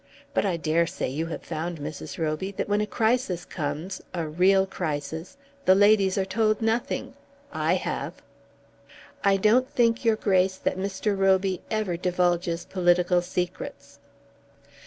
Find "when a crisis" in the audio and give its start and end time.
2.67-3.45